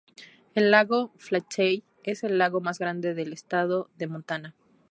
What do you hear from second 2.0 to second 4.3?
es el lago más grande del estado de